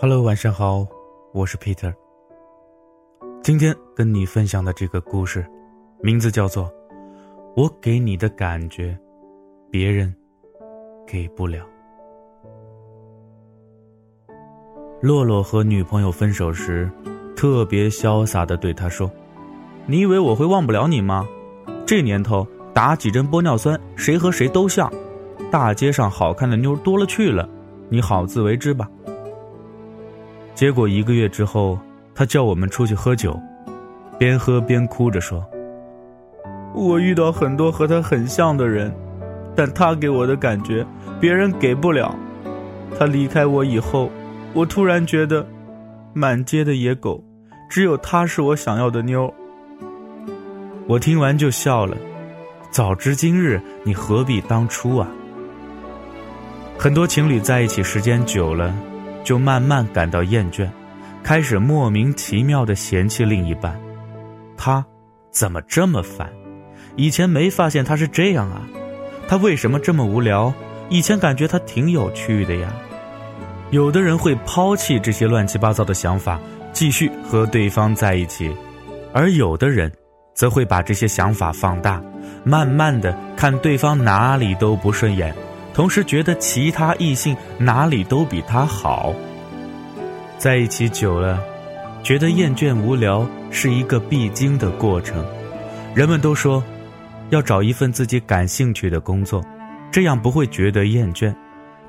[0.00, 0.86] Hello，晚上好，
[1.32, 1.92] 我是 Peter。
[3.42, 5.44] 今天跟你分享的这个故事，
[6.00, 6.66] 名字叫做
[7.56, 8.96] 《我给你的感觉，
[9.72, 10.14] 别人
[11.04, 11.64] 给不了》。
[15.02, 16.88] 洛洛和女朋友分手时，
[17.34, 19.10] 特别潇洒的对他说
[19.84, 21.26] ：“你以为我会忘不了你吗？
[21.84, 24.88] 这年头打几针玻尿酸，谁和谁都像。
[25.50, 27.48] 大街上好看的妞多了去了，
[27.88, 28.88] 你好自为之吧。”
[30.58, 31.78] 结果一个月之后，
[32.16, 33.40] 他叫我们出去喝酒，
[34.18, 35.46] 边喝边哭着说
[36.74, 38.92] ：“我遇到很多和他很像的人，
[39.54, 40.84] 但他给我的感觉
[41.20, 42.12] 别人给不了。
[42.98, 44.10] 他离开我以后，
[44.52, 45.46] 我突然觉得，
[46.12, 47.22] 满街的野狗，
[47.70, 49.32] 只有他是我想要的妞。”
[50.88, 51.96] 我听完就笑了，
[52.72, 55.06] 早知今日，你何必当初啊？
[56.76, 58.74] 很多情侣在一起时间久了。
[59.28, 60.66] 就慢慢感到厌倦，
[61.22, 63.78] 开始莫名其妙的嫌弃另一半。
[64.56, 64.82] 他
[65.30, 66.26] 怎么这么烦？
[66.96, 68.62] 以前没发现他是这样啊？
[69.28, 70.50] 他为什么这么无聊？
[70.88, 72.72] 以前感觉他挺有趣的呀。
[73.70, 76.40] 有的人会抛弃这些乱七八糟的想法，
[76.72, 78.50] 继续和对方在一起；
[79.12, 79.92] 而有的人
[80.32, 82.02] 则会把这些想法放大，
[82.44, 85.34] 慢慢的看对方哪里都不顺眼。
[85.78, 89.14] 同时觉得其他异性哪里都比他好，
[90.36, 91.40] 在一起久了，
[92.02, 95.24] 觉得厌倦无聊是一个必经的过程。
[95.94, 96.60] 人们都说，
[97.30, 99.40] 要找一份自己感兴趣的工作，
[99.92, 101.32] 这样不会觉得厌倦。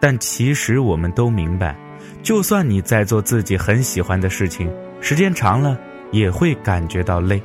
[0.00, 1.76] 但其实我们都明白，
[2.22, 4.66] 就算你在做自己很喜欢的事情，
[5.02, 5.78] 时间长了
[6.10, 7.38] 也会感觉到累。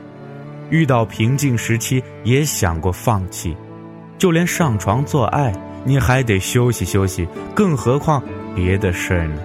[0.70, 3.58] 遇到瓶颈时期，也想过放弃，
[4.18, 5.54] 就连上床做爱。
[5.90, 8.22] 你还得休息休息，更何况
[8.54, 9.42] 别的事儿呢？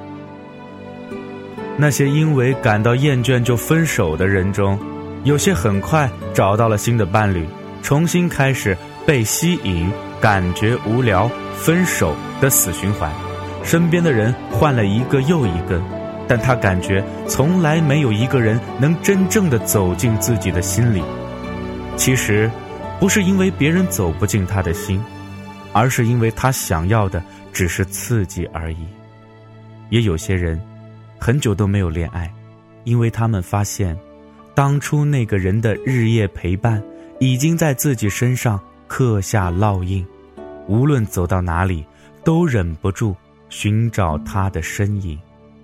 [1.78, 4.78] 那些因为感到厌倦就分手的人中，
[5.24, 7.48] 有些很快找到了新的伴侣，
[7.82, 9.90] 重新开始被吸引，
[10.20, 13.10] 感觉无聊，分手的死循环。
[13.62, 15.80] 身边的人换了一个又一个，
[16.28, 21.02] 但他感觉从来没有一个人能真正的走进自己的心里。
[21.96, 22.50] 其实，
[23.00, 25.02] 不是因为别人走不进他的心。
[25.74, 28.86] 而是因为他想要的只是刺激而已。
[29.90, 30.58] 也有些人，
[31.18, 32.32] 很久都没有恋爱，
[32.84, 33.94] 因为他们发现，
[34.54, 36.82] 当初那个人的日夜陪伴，
[37.18, 40.06] 已经在自己身上刻下烙印，
[40.68, 41.84] 无论走到哪里，
[42.22, 43.14] 都忍不住
[43.48, 45.18] 寻找他的身影；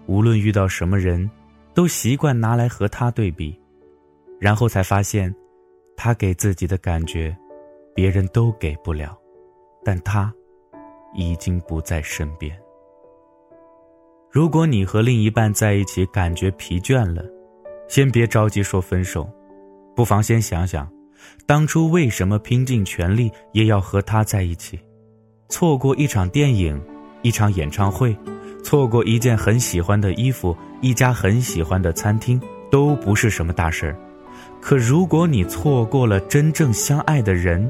[0.07, 1.31] 无论遇到什么人，
[1.73, 3.59] 都习惯拿来和他对比，
[4.41, 5.33] 然后才发现，
[5.97, 7.37] 他给自己的感觉，
[7.95, 9.17] 别人都给不了。
[9.85, 10.33] 但他
[11.15, 12.57] 已经不在身边。
[14.31, 17.25] 如果你和另一半在一起感觉疲倦了，
[17.89, 19.29] 先别着急说分手，
[19.97, 20.89] 不妨先想想，
[21.47, 24.79] 当初为什么拼尽全力也要和他在一起？
[25.49, 26.81] 错过一场电影，
[27.23, 28.17] 一场演唱会，
[28.63, 32.41] 错过一件很喜欢的衣服，一家很喜欢的餐厅，
[32.71, 33.97] 都不是什么大事儿。
[34.61, 37.69] 可如果你错过了真正相爱的人，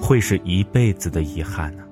[0.00, 1.82] 会是一辈子的遗憾呢。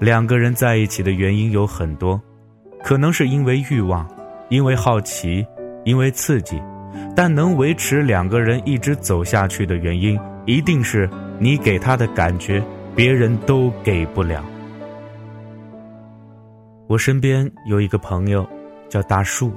[0.00, 2.20] 两个人在一起的原因有很多，
[2.82, 4.06] 可能是因为欲望，
[4.48, 5.46] 因为好奇，
[5.84, 6.60] 因为刺激，
[7.14, 12.62] 但能维持两个人一直走下去的原因，一定是你给他的感觉，
[12.94, 14.44] 别人都给不了。
[16.86, 18.46] 我身边有一个朋友，
[18.88, 19.52] 叫大树，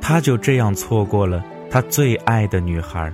[0.00, 3.12] 他就这样错过了他最爱的女孩。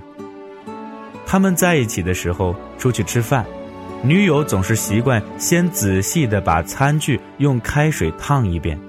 [1.25, 3.45] 他们在一起的时候，出去吃饭。
[4.01, 8.79] 女友总是习惯先仔细的把餐具用开水烫一遍，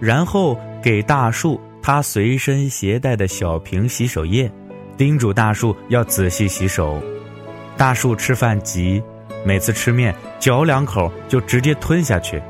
[0.00, 4.50] 然后给大树他随身携带的小瓶洗手液，
[4.96, 7.02] 叮嘱大树要仔细洗手。
[7.76, 9.02] 大树吃饭急，
[9.44, 12.40] 每次吃面嚼两口就直接吞下去，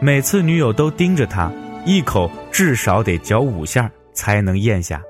[0.00, 1.52] 每次女友都盯着他，
[1.84, 5.02] 一口至少得嚼五下才能咽下。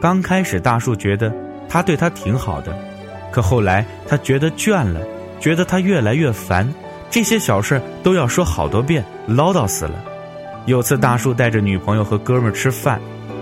[0.00, 1.34] 刚开始大树觉得
[1.68, 2.72] 他对他挺好的，
[3.32, 5.00] 可后来他觉得倦了。
[5.40, 6.68] 觉得他越来越烦，
[7.10, 10.04] 这些小事都要说好多遍，唠叨死了。
[10.66, 13.00] 有次大叔带着女朋友和哥们吃饭，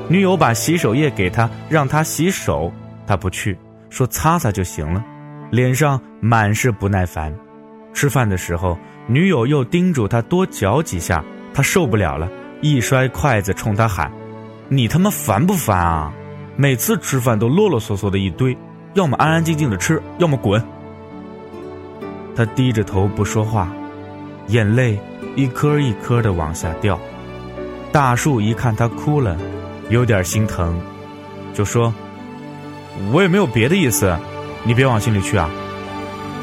[0.09, 2.73] 女友把洗手液给他，让他洗手，
[3.07, 3.59] 他不去，
[3.91, 5.05] 说擦擦就行了，
[5.51, 7.35] 脸上满是不耐烦。
[7.93, 8.79] 吃饭的时候，
[9.09, 12.29] 女友又叮嘱他多嚼几下，他受不了了，
[12.61, 14.13] 一摔筷子冲他喊
[14.69, 16.13] ：“你他妈烦不烦啊？
[16.57, 18.57] 每次吃饭都啰啰嗦嗦的一堆，
[18.95, 20.63] 要么安安静静的吃，要么滚。”
[22.37, 23.69] 他低着头不说话，
[24.49, 25.01] 眼泪
[25.35, 27.01] 一颗一颗的往下掉。
[27.91, 29.35] 大树一看他哭了，
[29.89, 30.79] 有点心疼，
[31.55, 31.93] 就说
[33.11, 34.15] ：“我也没有别的意思，
[34.65, 35.49] 你别往心里去啊。”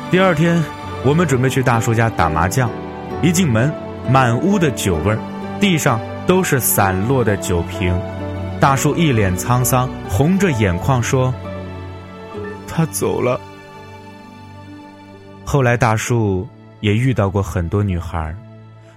[0.10, 0.64] 第二天，
[1.06, 2.68] 我们准备去大树家打麻将，
[3.22, 3.72] 一进门，
[4.10, 5.20] 满屋的酒味儿，
[5.60, 7.96] 地上都是散落的酒瓶。
[8.60, 11.32] 大树一脸沧桑，红着眼眶说
[12.68, 13.40] ：“他走了。”
[15.54, 16.48] 后来，大树
[16.82, 18.36] 也遇到过很多女孩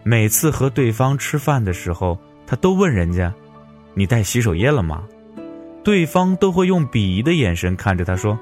[0.03, 3.31] 每次和对方吃饭的时候，他都问人家
[3.93, 5.07] ：“你带洗手液了吗？”
[5.85, 8.39] 对方都会用鄙夷的眼神看着他说：“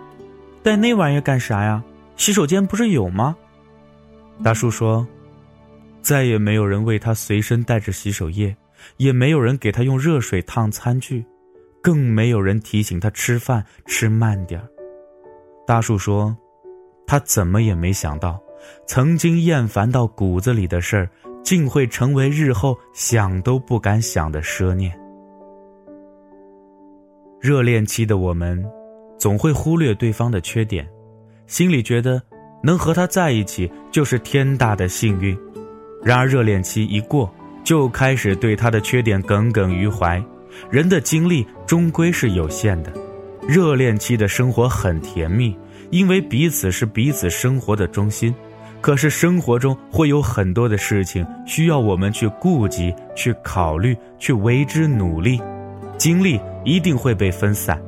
[0.63, 1.83] 带那玩意儿干啥呀？
[2.17, 3.35] 洗手间不是有吗？”
[4.45, 5.05] 大树说
[6.01, 8.57] ：“再也没有人为他随身带着洗手液，
[8.97, 11.27] 也没有人给他用热水烫餐具，
[11.83, 14.69] 更没有人提醒他吃饭吃慢点儿。”
[15.67, 16.37] 大树说
[17.07, 18.41] ：“他怎么也没想到，
[18.87, 21.09] 曾经厌烦到骨子里的事儿。”
[21.45, 24.99] 竟会成为日后想都不敢想的奢念。
[27.39, 28.65] 热恋期的我们，
[29.19, 30.89] 总会忽略对方的缺点，
[31.47, 32.21] 心里觉得
[32.63, 35.39] 能和他在一起就是天大的幸运。
[36.03, 37.31] 然而热恋期一过，
[37.63, 40.25] 就开始对他的缺点耿耿于怀。
[40.71, 42.91] 人的精力终归是有限的，
[43.47, 45.55] 热恋期的生活很甜蜜，
[45.91, 48.35] 因为彼此是彼此生活的中心。
[48.81, 55.41] 可是生活中会有很多的事情需要我们去顾及、去考虑、去为之努力，
[55.97, 57.81] 精力一定会被分散。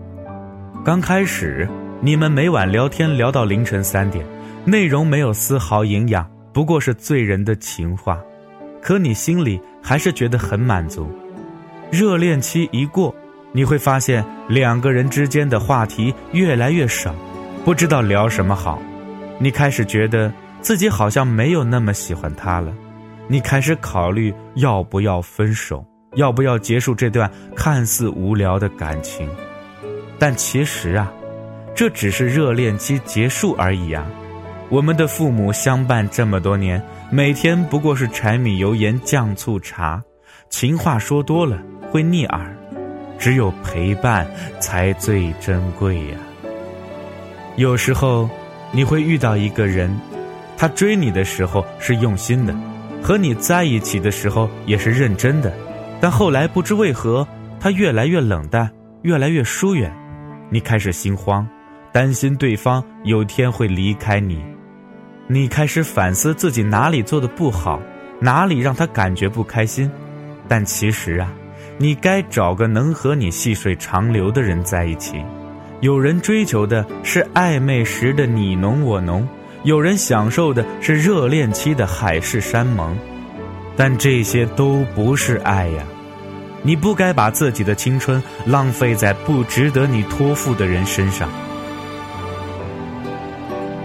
[0.83, 1.69] 刚开始，
[2.01, 4.25] 你们每晚聊天聊到凌晨三点，
[4.65, 8.19] 内容没有丝毫营养，不过是醉人的情话，
[8.81, 11.07] 可你心里还是觉得很满足。
[11.91, 13.15] 热恋期一过，
[13.53, 17.15] 你会发现两个人之间的话题越来越少，
[17.67, 18.81] 不知道聊什么好，
[19.41, 20.33] 你开始觉得。
[20.63, 22.73] 自己好像没有那么喜欢他了，
[23.29, 25.85] 你开始考虑要不要分手，
[26.15, 29.29] 要不要结束这段看似无聊的感情。
[30.19, 31.13] 但其实啊，
[31.73, 34.05] 这只是热恋期结束而已啊。
[34.71, 40.03] 我们的父母相伴这么多年，每天不过是柴米油盐酱醋茶，
[40.49, 41.61] 情话说多了
[41.93, 42.57] 会腻耳，
[43.19, 44.27] 只有陪伴
[44.59, 46.17] 才最珍贵呀。
[47.57, 48.29] 有时候
[48.71, 49.95] 你会遇到一个人。
[50.59, 52.55] 他追你的时候是用心的，
[53.03, 55.53] 和你在一起的时候也是认真的，
[56.01, 57.29] 但后来不知为何，
[57.61, 58.71] 他越来越冷淡，
[59.03, 59.95] 越来越疏远，
[60.49, 61.47] 你开始心慌，
[61.93, 64.43] 担心对方有天会离开你，
[65.29, 67.79] 你开始反思自己哪里做的不好，
[68.19, 69.91] 哪里让他感觉不开心，
[70.49, 71.31] 但其实啊，
[71.77, 75.23] 你该找个能和你细水长流的人在一起，
[75.81, 79.27] 有人追求的是暧昧时的你侬我侬。
[79.63, 82.97] 有人享受的是热恋期的海誓山盟，
[83.77, 85.83] 但这些都不是爱呀！
[86.63, 91.29] 你不该把自己的青春浪费在不值得你托付的人身上。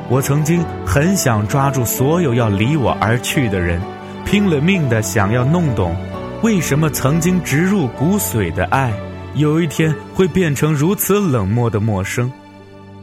[0.08, 3.82] 我曾经很想抓住所有要离我而去的人，
[4.24, 5.96] 拼了命的想要弄懂，
[6.44, 8.94] 为什么曾经植入骨髓的爱，
[9.36, 12.32] 有一天会变成如此冷漠的陌生。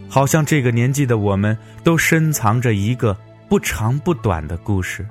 [0.08, 3.16] 好像这个年纪的我们都深藏着一个
[3.48, 5.06] 不长不短的故事，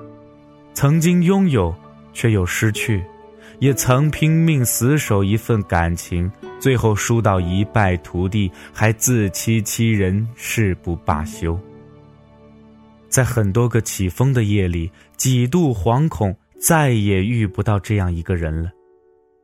[0.74, 1.74] 曾经拥有，
[2.14, 3.04] 却又失去，
[3.60, 11.60] 也曾拼命死守一份感情，最后输到一败涂地，还自欺欺人，誓不罢休。
[13.08, 18.70] 在很多个起风的夜里，几度惶恐，再也遇不到这样一个人了。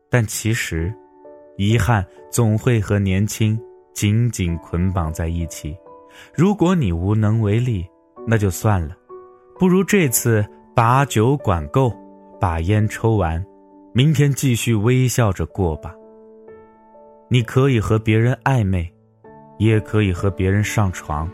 [0.10, 0.94] 但其实，
[1.58, 3.60] 遗憾总会和年轻。
[3.94, 5.78] 紧紧捆绑在一起。
[6.34, 7.86] 如果你无能为力，
[8.26, 8.98] 那就算了，
[9.60, 10.44] 不如这次
[10.76, 11.94] 把酒管够，
[12.40, 13.46] 把烟抽完，
[13.94, 15.94] 明天继续微笑着过吧。
[17.30, 18.92] 你可以和别人暧昧，
[19.60, 21.30] 也可以和别人上床。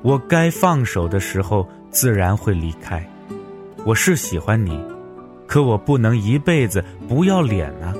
[0.00, 3.06] 我该放手的时候，自然会离开。
[3.84, 4.82] 我是喜欢你，
[5.46, 7.94] 可我不能一辈子不要脸啊。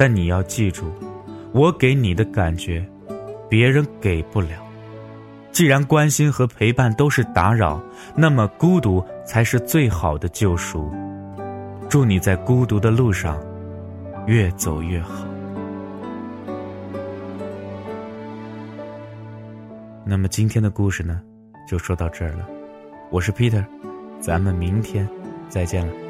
[0.00, 0.90] 但你要记住。
[1.52, 2.82] 我给你的感觉，
[3.50, 4.48] 别人给不了。
[5.52, 7.78] 既然关心和陪伴都是打扰，
[8.16, 10.90] 那么孤独才是最好的救赎。
[11.86, 13.38] 祝你在孤独的路上
[14.26, 15.26] 越走越好。
[20.06, 21.20] 那么今天的故事呢，
[21.68, 22.48] 就说到这儿了。
[23.10, 23.62] 我是 Peter，
[24.18, 25.06] 咱们明天
[25.50, 26.09] 再见了。